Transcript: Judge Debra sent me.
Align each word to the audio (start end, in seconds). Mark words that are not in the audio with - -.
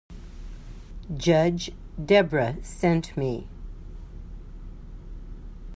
Judge 1.15 1.71
Debra 2.03 2.55
sent 2.63 3.15
me. 3.15 3.45